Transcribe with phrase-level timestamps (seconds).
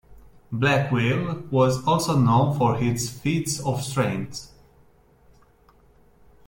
[0.51, 4.49] Blackwell was also known for his feats of strength.